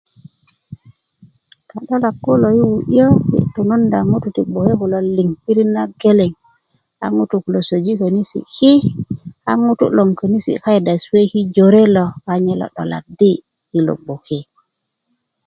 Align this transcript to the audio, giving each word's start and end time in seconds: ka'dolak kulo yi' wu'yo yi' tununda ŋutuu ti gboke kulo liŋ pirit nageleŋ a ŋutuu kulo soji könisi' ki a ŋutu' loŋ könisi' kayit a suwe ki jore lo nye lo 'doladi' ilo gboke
ka'dolak 1.73 2.15
kulo 2.23 2.47
yi' 2.57 2.69
wu'yo 2.71 3.07
yi' 3.33 3.49
tununda 3.53 3.99
ŋutuu 4.09 4.33
ti 4.35 4.41
gboke 4.47 4.73
kulo 4.81 4.97
liŋ 5.15 5.29
pirit 5.43 5.69
nageleŋ 5.75 6.31
a 7.03 7.05
ŋutuu 7.15 7.43
kulo 7.45 7.59
soji 7.69 7.93
könisi' 8.01 8.47
ki 8.55 8.71
a 9.49 9.51
ŋutu' 9.63 9.93
loŋ 9.97 10.09
könisi' 10.19 10.61
kayit 10.63 10.85
a 10.91 10.95
suwe 11.03 11.21
ki 11.31 11.39
jore 11.55 11.81
lo 11.95 12.05
nye 12.43 12.53
lo 12.61 12.67
'doladi' 12.71 13.43
ilo 13.77 13.93
gboke 14.01 14.39